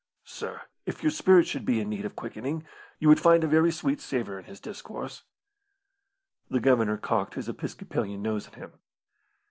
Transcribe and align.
Sir, 0.25 0.63
if 0.87 1.03
your 1.03 1.11
spirit 1.11 1.45
should 1.45 1.63
be 1.63 1.79
in 1.79 1.87
need 1.89 2.05
of 2.05 2.15
quickening, 2.15 2.65
you 2.97 3.07
would 3.07 3.19
find 3.19 3.43
a 3.43 3.47
very 3.47 3.71
sweet 3.71 4.01
savour 4.01 4.39
in 4.39 4.45
his 4.45 4.59
discourse." 4.59 5.21
The 6.49 6.59
Governor 6.59 6.97
cocked 6.97 7.35
his 7.35 7.47
episcopalian 7.47 8.23
nose 8.23 8.47
at 8.47 8.55
him. 8.55 8.71